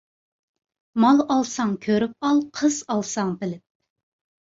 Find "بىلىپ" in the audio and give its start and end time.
3.45-3.67